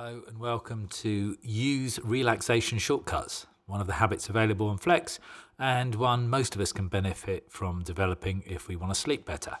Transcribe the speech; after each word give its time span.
Hello 0.00 0.22
and 0.28 0.38
welcome 0.38 0.86
to 0.86 1.36
Use 1.42 1.98
Relaxation 2.04 2.78
Shortcuts, 2.78 3.46
one 3.66 3.80
of 3.80 3.88
the 3.88 3.94
habits 3.94 4.28
available 4.28 4.68
on 4.68 4.78
Flex 4.78 5.18
and 5.58 5.96
one 5.96 6.28
most 6.28 6.54
of 6.54 6.60
us 6.60 6.70
can 6.70 6.86
benefit 6.86 7.50
from 7.50 7.82
developing 7.82 8.44
if 8.46 8.68
we 8.68 8.76
want 8.76 8.94
to 8.94 9.00
sleep 9.00 9.24
better. 9.24 9.58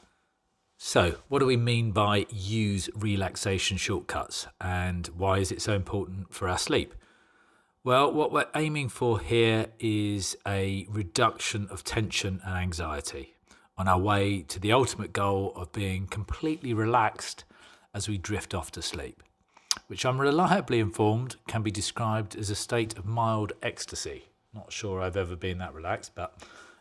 So, 0.76 1.16
what 1.26 1.40
do 1.40 1.46
we 1.46 1.56
mean 1.56 1.90
by 1.90 2.24
use 2.30 2.88
relaxation 2.94 3.78
shortcuts 3.78 4.46
and 4.60 5.08
why 5.08 5.38
is 5.38 5.50
it 5.50 5.60
so 5.60 5.74
important 5.74 6.32
for 6.32 6.48
our 6.48 6.56
sleep? 6.56 6.94
Well, 7.82 8.12
what 8.12 8.30
we're 8.30 8.46
aiming 8.54 8.90
for 8.90 9.18
here 9.18 9.66
is 9.80 10.36
a 10.46 10.86
reduction 10.88 11.66
of 11.68 11.82
tension 11.82 12.40
and 12.44 12.56
anxiety 12.56 13.34
on 13.76 13.88
our 13.88 13.98
way 13.98 14.42
to 14.42 14.60
the 14.60 14.70
ultimate 14.70 15.12
goal 15.12 15.52
of 15.56 15.72
being 15.72 16.06
completely 16.06 16.72
relaxed 16.72 17.42
as 17.92 18.08
we 18.08 18.18
drift 18.18 18.54
off 18.54 18.70
to 18.70 18.82
sleep 18.82 19.24
which 19.86 20.04
I'm 20.04 20.20
reliably 20.20 20.80
informed 20.80 21.36
can 21.46 21.62
be 21.62 21.70
described 21.70 22.36
as 22.36 22.50
a 22.50 22.54
state 22.54 22.98
of 22.98 23.06
mild 23.06 23.52
ecstasy. 23.62 24.24
Not 24.52 24.72
sure 24.72 25.00
I've 25.00 25.16
ever 25.16 25.36
been 25.36 25.58
that 25.58 25.74
relaxed, 25.74 26.12
but 26.14 26.34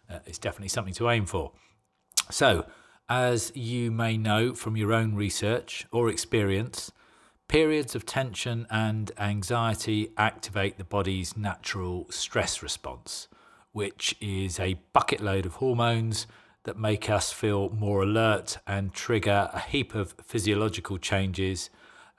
uh, 0.10 0.20
it's 0.26 0.38
definitely 0.38 0.70
something 0.70 0.94
to 0.96 1.10
aim 1.10 1.26
for. 1.26 1.52
So, 2.30 2.66
as 3.10 3.52
you 3.56 3.92
may 3.92 4.18
know 4.18 4.54
from 4.54 4.76
your 4.76 4.94
own 4.94 5.16
research 5.16 5.86
or 5.92 6.10
experience, 6.10 6.92
periods 7.48 7.96
of 7.96 8.06
tension 8.06 8.68
and 8.70 9.12
anxiety 9.18 10.12
activate 10.18 10.78
the 10.78 10.84
body's 10.84 11.38
natural 11.38 12.08
stress 12.10 12.62
response, 12.62 13.28
which 13.72 14.16
is 14.20 14.60
a 14.60 14.80
bucket 14.92 15.22
load 15.22 15.46
of 15.46 15.56
hormones 15.56 16.28
that 16.64 16.78
make 16.78 17.10
us 17.10 17.32
feel 17.32 17.70
more 17.70 18.04
alert 18.04 18.58
and 18.68 18.94
trigger 18.94 19.50
a 19.54 19.60
heap 19.60 19.96
of 19.96 20.14
physiological 20.22 20.98
changes 20.98 21.70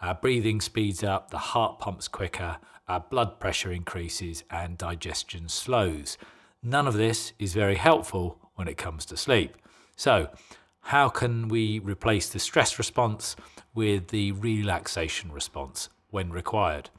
our 0.01 0.15
breathing 0.15 0.61
speeds 0.61 1.03
up, 1.03 1.31
the 1.31 1.39
heart 1.39 1.79
pumps 1.79 2.09
quicker, 2.09 2.59
our 2.87 3.01
blood 3.01 3.41
pressure 3.41 3.73
increases, 3.73 4.45
and 4.51 4.79
digestion 4.79 5.49
slows. 5.49 6.17
None 6.63 6.87
of 6.87 6.95
this 6.95 7.33
is 7.39 7.55
very 7.55 7.77
helpful 7.77 8.39
when 8.55 8.69
it 8.69 8.77
comes 8.77 9.05
to 9.07 9.17
sleep. 9.17 9.57
So, 9.97 10.31
how 10.83 11.09
can 11.09 11.49
we 11.49 11.81
replace 11.81 12.29
the 12.29 12.39
stress 12.39 12.79
response 12.79 13.37
with 13.75 14.09
the 14.09 14.33
relaxation 14.33 15.33
response 15.33 15.89
when 16.11 16.31
required? 16.31 16.91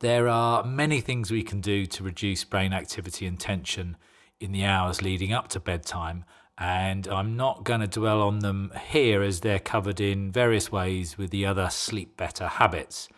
There 0.00 0.26
are 0.26 0.64
many 0.64 1.00
things 1.00 1.30
we 1.30 1.44
can 1.44 1.60
do 1.60 1.86
to 1.86 2.02
reduce 2.02 2.42
brain 2.42 2.72
activity 2.72 3.24
and 3.26 3.38
tension 3.38 3.96
in 4.40 4.50
the 4.50 4.64
hours 4.64 5.00
leading 5.00 5.32
up 5.32 5.46
to 5.48 5.60
bedtime 5.60 6.24
and 6.58 7.08
I'm 7.08 7.36
not 7.36 7.64
going 7.64 7.80
to 7.80 7.86
dwell 7.86 8.22
on 8.22 8.40
them 8.40 8.72
here 8.88 9.22
as 9.22 9.40
they're 9.40 9.58
covered 9.58 10.00
in 10.00 10.30
various 10.30 10.70
ways 10.70 11.16
with 11.16 11.30
the 11.30 11.46
other 11.46 11.70
sleep 11.70 12.16
better 12.16 12.46
habits. 12.46 13.08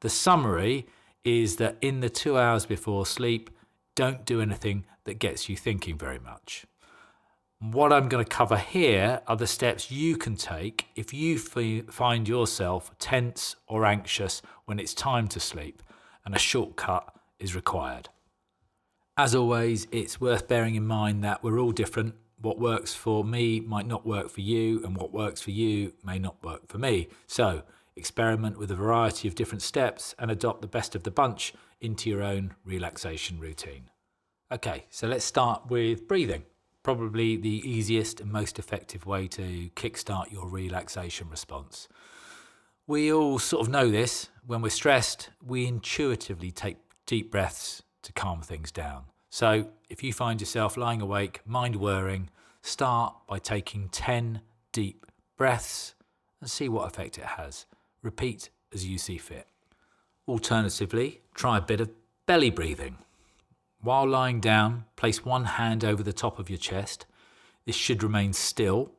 The 0.00 0.08
summary 0.08 0.86
is 1.24 1.56
that 1.56 1.76
in 1.80 2.00
the 2.00 2.08
two 2.08 2.38
hours 2.38 2.66
before 2.66 3.04
sleep, 3.04 3.50
don't 3.94 4.24
do 4.24 4.40
anything 4.40 4.86
that 5.04 5.18
gets 5.18 5.48
you 5.48 5.56
thinking 5.56 5.98
very 5.98 6.18
much. 6.18 6.64
What 7.58 7.92
I'm 7.92 8.08
going 8.08 8.24
to 8.24 8.28
cover 8.28 8.56
here 8.56 9.20
are 9.26 9.36
the 9.36 9.46
steps 9.46 9.90
you 9.90 10.16
can 10.16 10.34
take 10.34 10.86
if 10.96 11.12
you 11.12 11.38
find 11.38 12.26
yourself 12.26 12.90
tense 12.98 13.54
or 13.66 13.84
anxious 13.84 14.40
when 14.64 14.78
it's 14.78 14.94
time 14.94 15.28
to 15.28 15.40
sleep 15.40 15.82
and 16.24 16.34
a 16.34 16.38
shortcut 16.38 17.14
is 17.38 17.54
required. 17.54 18.08
As 19.18 19.34
always, 19.34 19.86
it's 19.92 20.18
worth 20.18 20.48
bearing 20.48 20.74
in 20.74 20.86
mind 20.86 21.22
that 21.24 21.42
we're 21.42 21.58
all 21.58 21.72
different 21.72 22.14
what 22.40 22.58
works 22.58 22.94
for 22.94 23.24
me 23.24 23.60
might 23.60 23.86
not 23.86 24.06
work 24.06 24.30
for 24.30 24.40
you, 24.40 24.82
and 24.84 24.96
what 24.96 25.12
works 25.12 25.40
for 25.40 25.50
you 25.50 25.92
may 26.04 26.18
not 26.18 26.42
work 26.42 26.68
for 26.68 26.78
me. 26.78 27.08
So, 27.26 27.62
experiment 27.96 28.58
with 28.58 28.70
a 28.70 28.74
variety 28.74 29.28
of 29.28 29.34
different 29.34 29.62
steps 29.62 30.14
and 30.18 30.30
adopt 30.30 30.62
the 30.62 30.66
best 30.66 30.94
of 30.94 31.02
the 31.02 31.10
bunch 31.10 31.52
into 31.80 32.08
your 32.08 32.22
own 32.22 32.54
relaxation 32.64 33.38
routine. 33.38 33.90
Okay, 34.52 34.86
so 34.90 35.06
let's 35.06 35.24
start 35.24 35.68
with 35.68 36.08
breathing. 36.08 36.44
Probably 36.82 37.36
the 37.36 37.62
easiest 37.68 38.20
and 38.20 38.32
most 38.32 38.58
effective 38.58 39.06
way 39.06 39.28
to 39.28 39.70
kickstart 39.76 40.32
your 40.32 40.48
relaxation 40.48 41.28
response. 41.28 41.88
We 42.86 43.12
all 43.12 43.38
sort 43.38 43.66
of 43.66 43.68
know 43.70 43.90
this. 43.90 44.30
When 44.46 44.62
we're 44.62 44.70
stressed, 44.70 45.30
we 45.44 45.66
intuitively 45.66 46.50
take 46.50 46.78
deep 47.06 47.30
breaths 47.30 47.82
to 48.02 48.12
calm 48.12 48.40
things 48.40 48.72
down. 48.72 49.04
So, 49.30 49.68
if 49.88 50.02
you 50.02 50.12
find 50.12 50.40
yourself 50.40 50.76
lying 50.76 51.00
awake, 51.00 51.40
mind 51.46 51.76
whirring, 51.76 52.30
start 52.62 53.14
by 53.28 53.38
taking 53.38 53.88
10 53.88 54.40
deep 54.72 55.06
breaths 55.36 55.94
and 56.40 56.50
see 56.50 56.68
what 56.68 56.88
effect 56.88 57.16
it 57.16 57.24
has. 57.24 57.64
Repeat 58.02 58.50
as 58.74 58.84
you 58.84 58.98
see 58.98 59.18
fit. 59.18 59.46
Alternatively, 60.26 61.20
try 61.32 61.58
a 61.58 61.62
bit 61.62 61.80
of 61.80 61.90
belly 62.26 62.50
breathing. 62.50 62.98
While 63.80 64.08
lying 64.08 64.40
down, 64.40 64.86
place 64.96 65.24
one 65.24 65.44
hand 65.44 65.84
over 65.84 66.02
the 66.02 66.12
top 66.12 66.40
of 66.40 66.50
your 66.50 66.58
chest. 66.58 67.06
This 67.66 67.76
should 67.76 68.02
remain 68.02 68.32
still. 68.32 68.90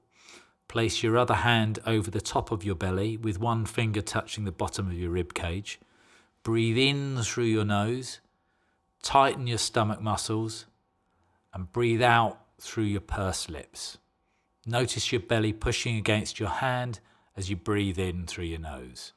Place 0.70 1.04
your 1.04 1.18
other 1.18 1.36
hand 1.36 1.80
over 1.86 2.10
the 2.10 2.22
top 2.22 2.52
of 2.52 2.64
your 2.64 2.76
belly 2.76 3.18
with 3.18 3.38
one 3.38 3.66
finger 3.66 4.02
touching 4.02 4.46
the 4.46 4.52
bottom 4.54 4.88
of 4.88 4.94
your 4.94 5.12
rib 5.12 5.34
cage. 5.34 5.78
Breathe 6.42 6.78
in 6.78 7.22
through 7.22 7.46
your 7.46 7.66
nose 7.66 8.22
Tighten 9.02 9.48
your 9.48 9.58
stomach 9.58 10.02
muscles 10.02 10.66
and 11.54 11.72
breathe 11.72 12.02
out 12.02 12.40
through 12.60 12.84
your 12.86 13.02
pursed 13.02 13.50
lips. 13.50 13.98
Notice 14.66 15.12
your 15.12 15.22
belly 15.22 15.54
pushing 15.54 15.98
against 15.98 16.40
your 16.40 16.50
hand 16.50 17.00
as 17.36 17.50
you 17.50 17.56
breathe 17.56 17.98
in 17.98 18.28
through 18.28 18.46
your 18.46 18.60
nose. 18.60 19.14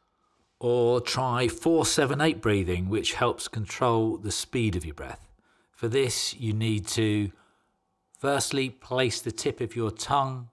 Or 0.58 1.00
try 1.00 1.48
478 1.48 2.40
breathing, 2.40 2.88
which 2.88 3.14
helps 3.14 3.48
control 3.48 4.16
the 4.16 4.32
speed 4.32 4.76
of 4.76 4.84
your 4.84 4.94
breath. 4.94 5.28
For 5.72 5.88
this, 5.88 6.34
you 6.34 6.54
need 6.54 6.86
to 6.88 7.30
firstly 8.18 8.70
place 8.70 9.20
the 9.20 9.32
tip 9.32 9.60
of 9.60 9.76
your 9.76 9.90
tongue 9.90 10.48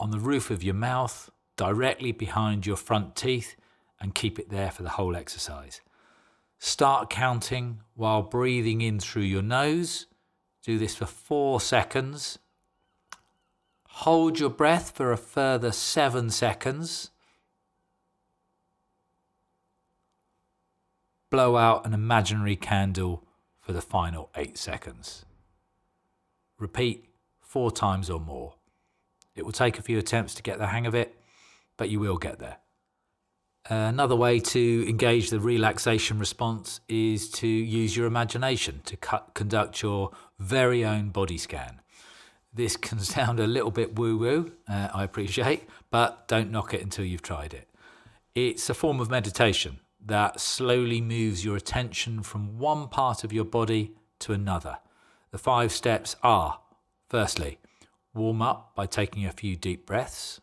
on 0.00 0.10
the 0.10 0.18
roof 0.18 0.50
of 0.50 0.62
your 0.62 0.74
mouth, 0.74 1.30
directly 1.56 2.12
behind 2.12 2.64
your 2.64 2.76
front 2.76 3.16
teeth, 3.16 3.56
and 4.00 4.14
keep 4.14 4.38
it 4.38 4.48
there 4.48 4.70
for 4.70 4.82
the 4.82 4.90
whole 4.90 5.16
exercise. 5.16 5.80
Start 6.66 7.10
counting 7.10 7.78
while 7.94 8.22
breathing 8.22 8.80
in 8.80 8.98
through 8.98 9.22
your 9.22 9.40
nose. 9.40 10.06
Do 10.64 10.78
this 10.78 10.96
for 10.96 11.06
four 11.06 11.60
seconds. 11.60 12.40
Hold 13.88 14.40
your 14.40 14.50
breath 14.50 14.90
for 14.90 15.12
a 15.12 15.16
further 15.16 15.70
seven 15.70 16.28
seconds. 16.28 17.12
Blow 21.30 21.56
out 21.56 21.86
an 21.86 21.94
imaginary 21.94 22.56
candle 22.56 23.22
for 23.60 23.72
the 23.72 23.80
final 23.80 24.28
eight 24.34 24.58
seconds. 24.58 25.24
Repeat 26.58 27.08
four 27.38 27.70
times 27.70 28.10
or 28.10 28.18
more. 28.18 28.56
It 29.36 29.44
will 29.44 29.52
take 29.52 29.78
a 29.78 29.82
few 29.82 29.98
attempts 29.98 30.34
to 30.34 30.42
get 30.42 30.58
the 30.58 30.66
hang 30.66 30.84
of 30.84 30.96
it, 30.96 31.14
but 31.76 31.90
you 31.90 32.00
will 32.00 32.18
get 32.18 32.40
there. 32.40 32.56
Another 33.68 34.14
way 34.14 34.38
to 34.38 34.88
engage 34.88 35.30
the 35.30 35.40
relaxation 35.40 36.20
response 36.20 36.80
is 36.88 37.28
to 37.30 37.48
use 37.48 37.96
your 37.96 38.06
imagination 38.06 38.80
to 38.84 38.96
cut, 38.96 39.32
conduct 39.34 39.82
your 39.82 40.12
very 40.38 40.84
own 40.84 41.08
body 41.08 41.36
scan. 41.36 41.80
This 42.54 42.76
can 42.76 42.98
sound 43.16 43.40
a 43.40 43.46
little 43.46 43.72
bit 43.72 43.98
woo 43.98 44.16
woo, 44.18 44.52
uh, 44.68 44.88
I 44.94 45.02
appreciate, 45.02 45.68
but 45.90 46.28
don't 46.28 46.52
knock 46.52 46.74
it 46.74 46.82
until 46.82 47.04
you've 47.04 47.22
tried 47.22 47.54
it. 47.54 47.68
It's 48.36 48.70
a 48.70 48.74
form 48.74 49.00
of 49.00 49.10
meditation 49.10 49.80
that 50.04 50.38
slowly 50.38 51.00
moves 51.00 51.44
your 51.44 51.56
attention 51.56 52.22
from 52.22 52.58
one 52.58 52.86
part 52.86 53.24
of 53.24 53.32
your 53.32 53.44
body 53.44 53.92
to 54.20 54.32
another. 54.32 54.78
The 55.32 55.38
five 55.38 55.72
steps 55.72 56.14
are 56.22 56.60
firstly, 57.08 57.58
warm 58.14 58.42
up 58.42 58.76
by 58.76 58.86
taking 58.86 59.26
a 59.26 59.32
few 59.32 59.56
deep 59.56 59.86
breaths. 59.86 60.40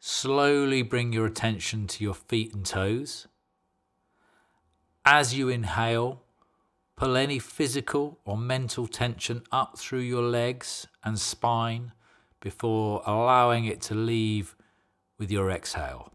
Slowly 0.00 0.82
bring 0.82 1.12
your 1.12 1.26
attention 1.26 1.86
to 1.88 2.04
your 2.04 2.14
feet 2.14 2.54
and 2.54 2.64
toes. 2.64 3.26
As 5.04 5.34
you 5.34 5.48
inhale, 5.48 6.22
pull 6.96 7.16
any 7.16 7.38
physical 7.38 8.20
or 8.24 8.36
mental 8.36 8.86
tension 8.86 9.42
up 9.50 9.78
through 9.78 10.00
your 10.00 10.22
legs 10.22 10.86
and 11.02 11.18
spine 11.18 11.92
before 12.40 13.02
allowing 13.06 13.64
it 13.64 13.80
to 13.80 13.94
leave 13.94 14.54
with 15.18 15.30
your 15.30 15.50
exhale. 15.50 16.12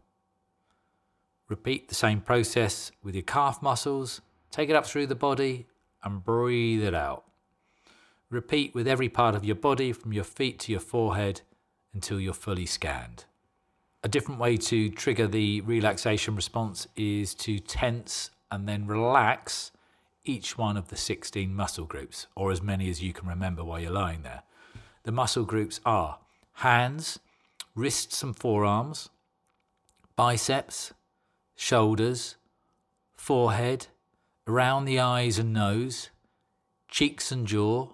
Repeat 1.48 1.88
the 1.88 1.94
same 1.94 2.20
process 2.20 2.90
with 3.02 3.14
your 3.14 3.22
calf 3.22 3.60
muscles. 3.60 4.22
Take 4.50 4.70
it 4.70 4.76
up 4.76 4.86
through 4.86 5.08
the 5.08 5.14
body 5.14 5.66
and 6.02 6.24
breathe 6.24 6.82
it 6.82 6.94
out. 6.94 7.24
Repeat 8.30 8.74
with 8.74 8.88
every 8.88 9.10
part 9.10 9.34
of 9.34 9.44
your 9.44 9.56
body 9.56 9.92
from 9.92 10.12
your 10.12 10.24
feet 10.24 10.58
to 10.60 10.72
your 10.72 10.80
forehead 10.80 11.42
until 11.92 12.18
you're 12.18 12.32
fully 12.32 12.66
scanned. 12.66 13.26
A 14.04 14.08
different 14.08 14.38
way 14.38 14.58
to 14.58 14.90
trigger 14.90 15.26
the 15.26 15.62
relaxation 15.62 16.36
response 16.36 16.86
is 16.94 17.34
to 17.36 17.58
tense 17.58 18.30
and 18.50 18.68
then 18.68 18.86
relax 18.86 19.72
each 20.26 20.58
one 20.58 20.76
of 20.76 20.88
the 20.88 20.96
16 20.96 21.54
muscle 21.54 21.86
groups, 21.86 22.26
or 22.36 22.52
as 22.52 22.60
many 22.60 22.90
as 22.90 23.02
you 23.02 23.14
can 23.14 23.26
remember 23.26 23.64
while 23.64 23.80
you're 23.80 23.90
lying 23.90 24.20
there. 24.20 24.42
The 25.04 25.12
muscle 25.12 25.44
groups 25.44 25.80
are 25.86 26.18
hands, 26.56 27.18
wrists 27.74 28.22
and 28.22 28.36
forearms, 28.36 29.08
biceps, 30.16 30.92
shoulders, 31.56 32.36
forehead, 33.16 33.86
around 34.46 34.84
the 34.84 35.00
eyes 35.00 35.38
and 35.38 35.54
nose, 35.54 36.10
cheeks 36.88 37.32
and 37.32 37.46
jaw, 37.46 37.88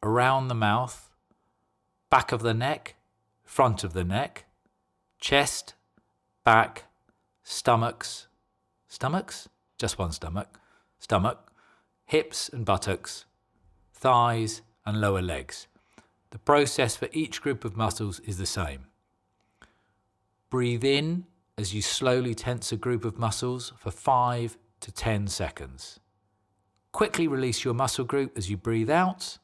around 0.00 0.46
the 0.46 0.54
mouth, 0.54 1.10
back 2.08 2.30
of 2.30 2.42
the 2.42 2.54
neck, 2.54 2.94
front 3.44 3.82
of 3.82 3.94
the 3.94 4.04
neck, 4.04 4.44
chest, 5.24 5.72
back, 6.44 6.84
stomachs, 7.42 8.26
stomachs, 8.88 9.48
just 9.78 9.98
one 9.98 10.12
stomach, 10.12 10.60
stomach, 10.98 11.50
hips 12.04 12.50
and 12.50 12.66
buttocks, 12.66 13.24
thighs 13.90 14.60
and 14.84 15.00
lower 15.00 15.22
legs. 15.22 15.66
The 16.28 16.38
process 16.38 16.94
for 16.94 17.08
each 17.12 17.40
group 17.40 17.64
of 17.64 17.74
muscles 17.74 18.20
is 18.20 18.36
the 18.36 18.44
same. 18.44 18.88
Breathe 20.50 20.84
in 20.84 21.24
as 21.56 21.72
you 21.72 21.80
slowly 21.80 22.34
tense 22.34 22.70
a 22.70 22.76
group 22.76 23.02
of 23.02 23.18
muscles 23.18 23.72
for 23.78 23.90
5 23.90 24.58
to 24.80 24.92
10 24.92 25.28
seconds. 25.28 26.00
Quickly 26.92 27.26
release 27.26 27.64
your 27.64 27.72
muscle 27.72 28.04
group 28.04 28.36
as 28.36 28.50
you 28.50 28.58
breathe 28.58 28.90
out, 28.90 29.38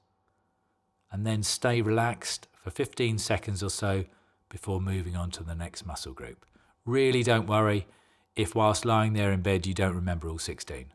and 1.11 1.27
then 1.27 1.43
stay 1.43 1.81
relaxed 1.81 2.49
for 2.53 2.71
15 2.71 3.17
seconds 3.17 3.63
or 3.63 3.71
so 3.71 4.05
before 4.51 4.81
moving 4.81 5.17
on 5.17 5.31
to 5.31 5.43
the 5.43 5.55
next 5.55 5.87
muscle 5.87 6.13
group. 6.13 6.45
Really 6.85 7.23
don't 7.23 7.47
worry 7.47 7.87
if, 8.37 8.55
whilst 8.55 8.85
lying 8.85 9.15
there 9.15 9.33
in 9.33 9.41
bed, 9.41 9.67
you 9.67 9.73
don't 9.73 9.95
remember 9.95 10.29
all 10.29 10.39
16. 10.39 10.93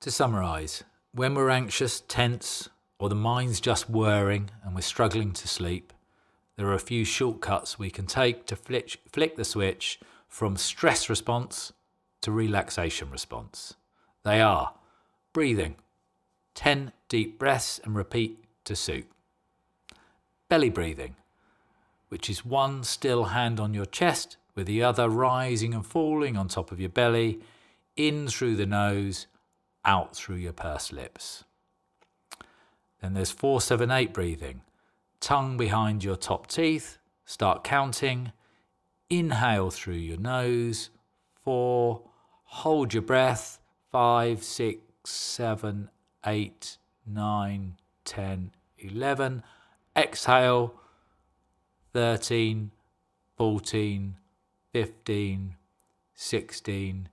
To 0.00 0.10
summarise, 0.10 0.82
when 1.12 1.34
we're 1.34 1.50
anxious, 1.50 2.00
tense, 2.00 2.68
or 2.98 3.08
the 3.08 3.14
mind's 3.14 3.60
just 3.60 3.90
whirring 3.90 4.50
and 4.64 4.74
we're 4.74 4.80
struggling 4.80 5.32
to 5.32 5.46
sleep, 5.46 5.92
there 6.56 6.66
are 6.68 6.74
a 6.74 6.78
few 6.78 7.04
shortcuts 7.04 7.78
we 7.78 7.90
can 7.90 8.06
take 8.06 8.46
to 8.46 8.56
flick, 8.56 8.96
flick 9.12 9.36
the 9.36 9.44
switch 9.44 10.00
from 10.26 10.56
stress 10.56 11.08
response 11.08 11.72
to 12.22 12.32
relaxation 12.32 13.10
response. 13.10 13.74
They 14.22 14.40
are 14.40 14.74
breathing, 15.32 15.76
10 16.54 16.92
deep 17.08 17.38
breaths 17.38 17.80
and 17.84 17.94
repeat 17.94 18.44
to 18.64 18.76
suit. 18.76 19.10
Belly 20.48 20.70
breathing, 20.70 21.16
which 22.08 22.28
is 22.28 22.44
one 22.44 22.84
still 22.84 23.24
hand 23.24 23.60
on 23.60 23.72
your 23.72 23.86
chest 23.86 24.36
with 24.54 24.66
the 24.66 24.82
other 24.82 25.08
rising 25.08 25.72
and 25.72 25.86
falling 25.86 26.36
on 26.36 26.48
top 26.48 26.72
of 26.72 26.80
your 26.80 26.88
belly, 26.88 27.40
in 27.96 28.28
through 28.28 28.56
the 28.56 28.66
nose 28.66 29.26
out 29.84 30.14
through 30.14 30.36
your 30.36 30.52
pursed 30.52 30.92
lips. 30.92 31.44
Then 33.00 33.14
there's 33.14 33.30
478 33.30 34.12
breathing. 34.12 34.62
Tongue 35.20 35.56
behind 35.56 36.04
your 36.04 36.16
top 36.16 36.46
teeth. 36.46 36.98
Start 37.24 37.64
counting. 37.64 38.32
Inhale 39.08 39.70
through 39.70 39.94
your 39.94 40.18
nose. 40.18 40.90
Four. 41.42 42.02
Hold 42.52 42.92
your 42.92 43.02
breath. 43.02 43.60
Five, 43.92 44.42
six, 44.42 44.80
seven, 45.04 45.88
eight, 46.26 46.78
nine, 47.06 47.76
ten, 48.04 48.50
eleven. 48.78 49.42
Exhale. 49.96 50.74
13, 51.92 52.70
14, 53.36 54.16
15, 54.72 55.56
16, 56.14 57.08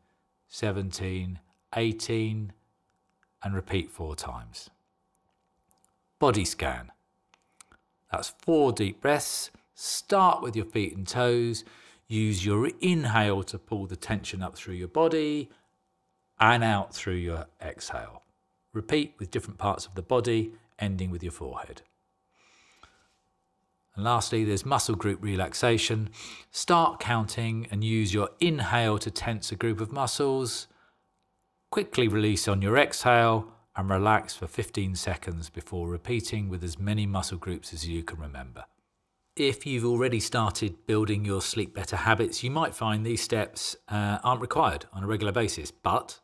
17, 0.48 1.40
18, 1.76 2.54
and 3.44 3.56
repeat 3.56 3.92
four 3.92 4.16
times. 4.16 4.70
Body 6.20 6.46
scan. 6.46 6.92
That's 8.12 8.34
four 8.40 8.72
deep 8.72 9.02
breaths. 9.02 9.52
Start 9.74 10.42
with 10.42 10.56
your 10.56 10.66
feet 10.66 10.96
and 10.96 11.08
toes. 11.08 11.64
Use 12.08 12.46
your 12.46 12.70
inhale 12.80 13.44
to 13.44 13.60
pull 13.60 13.86
the 13.86 13.96
tension 13.96 14.42
up 14.42 14.56
through 14.56 14.76
your 14.76 14.88
body 14.88 15.50
and 16.40 16.64
out 16.64 16.94
through 16.94 17.16
your 17.16 17.48
exhale. 17.62 18.24
Repeat 18.74 19.16
with 19.20 19.32
different 19.32 19.58
parts 19.58 19.86
of 19.86 19.96
the 19.96 20.02
body, 20.02 20.52
ending 20.80 21.12
with 21.12 21.24
your 21.24 21.32
forehead. 21.32 21.82
And 23.96 24.06
lastly, 24.06 24.44
there's 24.46 24.66
muscle 24.66 24.96
group 24.96 25.24
relaxation. 25.24 26.10
Start 26.52 27.00
counting 27.00 27.68
and 27.72 27.84
use 27.84 28.14
your 28.14 28.30
inhale 28.40 29.00
to 29.00 29.10
tense 29.10 29.52
a 29.52 29.56
group 29.56 29.82
of 29.82 29.92
muscles. 29.92 30.68
Quickly 31.72 32.08
release 32.08 32.48
on 32.48 32.62
your 32.62 32.78
exhale 32.78 33.52
and 33.76 33.90
relax 33.90 34.36
for 34.36 34.48
15 34.48 34.96
seconds 34.96 35.50
before 35.50 35.90
repeating 35.90 36.48
with 36.48 36.64
as 36.64 36.78
many 36.78 37.06
muscle 37.06 37.38
groups 37.38 37.74
as 37.74 37.88
you 37.88 38.04
can 38.04 38.20
remember. 38.20 38.66
If 39.38 39.68
you've 39.68 39.86
already 39.86 40.20
started 40.20 40.88
building 40.88 41.24
your 41.24 41.44
sleep 41.44 41.76
better 41.76 41.96
habits, 41.96 42.44
you 42.44 42.50
might 42.50 42.74
find 42.74 43.06
these 43.06 43.22
steps 43.22 43.76
uh, 43.88 44.18
aren't 44.24 44.42
required 44.42 44.88
on 44.92 45.04
a 45.04 45.08
regular 45.08 45.32
basis, 45.32 45.70
but 45.70 46.20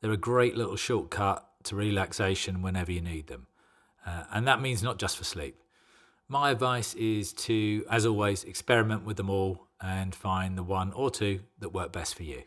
they're 0.00 0.12
a 0.12 0.16
great 0.16 0.56
little 0.56 0.76
shortcut 0.76 1.46
to 1.64 1.76
relaxation 1.76 2.62
whenever 2.62 2.90
you 2.90 3.02
need 3.02 3.26
them. 3.26 3.48
Uh, 4.06 4.24
and 4.32 4.48
that 4.48 4.62
means 4.62 4.82
not 4.82 4.98
just 4.98 5.18
for 5.18 5.24
sleep. 5.24 5.60
My 6.26 6.50
advice 6.50 6.94
is 6.94 7.34
to, 7.34 7.84
as 7.90 8.06
always, 8.06 8.44
experiment 8.44 9.04
with 9.04 9.18
them 9.18 9.28
all 9.28 9.68
and 9.82 10.14
find 10.14 10.56
the 10.56 10.62
one 10.62 10.90
or 10.92 11.10
two 11.10 11.40
that 11.58 11.74
work 11.74 11.92
best 11.92 12.14
for 12.14 12.22
you. 12.22 12.44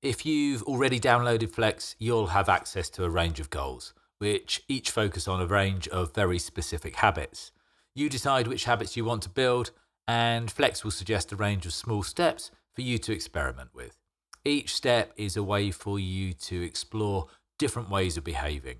If 0.00 0.24
you've 0.24 0.62
already 0.62 1.00
downloaded 1.00 1.50
Flex, 1.50 1.96
you'll 1.98 2.28
have 2.28 2.48
access 2.48 2.88
to 2.90 3.02
a 3.02 3.10
range 3.10 3.40
of 3.40 3.50
goals, 3.50 3.94
which 4.18 4.62
each 4.68 4.92
focus 4.92 5.26
on 5.26 5.40
a 5.40 5.46
range 5.46 5.88
of 5.88 6.14
very 6.14 6.38
specific 6.38 6.94
habits. 6.94 7.50
You 7.94 8.08
decide 8.08 8.46
which 8.46 8.64
habits 8.64 8.96
you 8.96 9.04
want 9.04 9.22
to 9.22 9.28
build, 9.28 9.72
and 10.06 10.50
Flex 10.50 10.84
will 10.84 10.90
suggest 10.90 11.32
a 11.32 11.36
range 11.36 11.66
of 11.66 11.72
small 11.72 12.02
steps 12.02 12.50
for 12.74 12.82
you 12.82 12.98
to 12.98 13.12
experiment 13.12 13.70
with. 13.74 13.96
Each 14.44 14.74
step 14.74 15.12
is 15.16 15.36
a 15.36 15.42
way 15.42 15.70
for 15.70 15.98
you 15.98 16.32
to 16.32 16.62
explore 16.62 17.26
different 17.58 17.90
ways 17.90 18.16
of 18.16 18.24
behaving. 18.24 18.78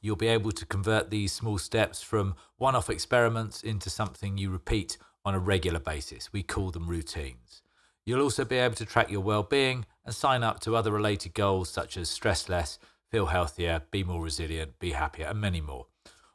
You'll 0.00 0.16
be 0.16 0.28
able 0.28 0.52
to 0.52 0.66
convert 0.66 1.10
these 1.10 1.32
small 1.32 1.58
steps 1.58 2.00
from 2.00 2.36
one 2.58 2.76
off 2.76 2.88
experiments 2.88 3.62
into 3.62 3.90
something 3.90 4.38
you 4.38 4.50
repeat 4.50 4.98
on 5.24 5.34
a 5.34 5.38
regular 5.38 5.80
basis. 5.80 6.32
We 6.32 6.42
call 6.42 6.70
them 6.70 6.88
routines. 6.88 7.62
You'll 8.06 8.22
also 8.22 8.44
be 8.44 8.56
able 8.56 8.76
to 8.76 8.86
track 8.86 9.10
your 9.10 9.20
well-being 9.20 9.84
and 10.04 10.14
sign 10.14 10.42
up 10.42 10.60
to 10.60 10.76
other 10.76 10.92
related 10.92 11.34
goals 11.34 11.68
such 11.68 11.96
as 11.96 12.08
stress 12.08 12.48
less, 12.48 12.78
feel 13.10 13.26
healthier, 13.26 13.82
be 13.90 14.04
more 14.04 14.22
resilient, 14.22 14.78
be 14.78 14.92
happier, 14.92 15.26
and 15.26 15.40
many 15.40 15.60
more. 15.60 15.86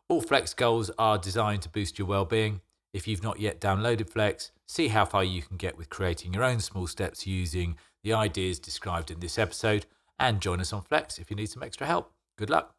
All 0.08 0.22
Flex 0.22 0.54
goals 0.54 0.92
are 1.00 1.18
designed 1.18 1.64
to 1.64 1.70
boost 1.70 1.98
your 1.98 2.08
well-being. 2.08 2.62
If 2.94 3.08
you've 3.08 3.24
not 3.24 3.40
yet 3.40 3.60
downloaded 3.60 4.12
Flex, 4.12 4.52
see 4.68 4.90
how 4.90 5.04
far 5.04 5.24
you 5.24 5.42
can 5.42 5.58
get 5.58 5.80
with 5.80 5.90
creating 5.90 6.32
your 6.32 6.44
own 6.44 6.60
small 6.60 6.86
steps 6.86 7.26
using 7.26 7.76
the 8.04 8.14
ideas 8.14 8.60
described 8.60 9.10
in 9.10 9.20
this 9.20 9.40
episode 9.40 9.88
and 10.20 10.42
join 10.42 10.62
us 10.62 10.72
on 10.72 10.84
Flex 10.84 11.18
if 11.18 11.32
you 11.32 11.36
need 11.36 11.50
some 11.50 11.64
extra 11.64 11.88
help. 11.88 12.12
Good 12.38 12.52
luck. 12.52 12.76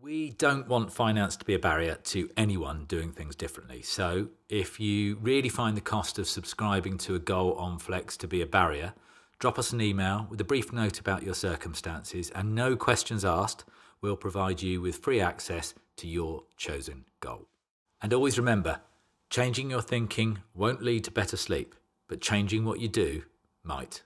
We 0.00 0.32
don't 0.32 0.66
want 0.66 0.92
finance 0.92 1.36
to 1.36 1.44
be 1.44 1.54
a 1.54 1.60
barrier 1.60 1.94
to 1.94 2.28
anyone 2.36 2.86
doing 2.86 3.12
things 3.12 3.36
differently. 3.36 3.80
So, 3.82 4.30
if 4.48 4.80
you 4.80 5.16
really 5.22 5.48
find 5.48 5.76
the 5.76 5.80
cost 5.80 6.18
of 6.18 6.26
subscribing 6.26 6.98
to 6.98 7.14
a 7.14 7.20
goal 7.20 7.52
on 7.54 7.78
Flex 7.78 8.16
to 8.16 8.26
be 8.26 8.42
a 8.42 8.46
barrier, 8.46 8.94
drop 9.38 9.60
us 9.60 9.72
an 9.72 9.80
email 9.80 10.26
with 10.28 10.40
a 10.40 10.44
brief 10.44 10.72
note 10.72 10.98
about 10.98 11.22
your 11.22 11.34
circumstances 11.34 12.30
and 12.30 12.52
no 12.52 12.74
questions 12.74 13.24
asked. 13.24 13.64
We'll 14.00 14.16
provide 14.16 14.60
you 14.60 14.80
with 14.80 14.98
free 14.98 15.20
access 15.20 15.72
to 15.96 16.06
your 16.06 16.44
chosen 16.56 17.04
goal. 17.20 17.48
And 18.02 18.12
always 18.12 18.38
remember 18.38 18.80
changing 19.30 19.70
your 19.70 19.82
thinking 19.82 20.38
won't 20.54 20.82
lead 20.82 21.04
to 21.04 21.10
better 21.10 21.36
sleep, 21.36 21.74
but 22.08 22.20
changing 22.20 22.64
what 22.64 22.80
you 22.80 22.88
do 22.88 23.22
might. 23.62 24.02